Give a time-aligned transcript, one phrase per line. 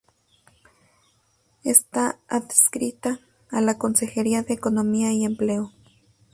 [1.63, 3.19] Está adscrita
[3.51, 5.71] a la Consejería de Economía y Empleo.